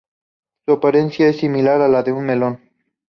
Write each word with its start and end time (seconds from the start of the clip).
Su 0.65 0.71
apariencia 0.73 1.27
es 1.29 1.37
similar 1.37 1.79
a 1.79 1.87
la 1.87 2.01
de 2.01 2.11
un 2.11 2.25
melón. 2.25 2.59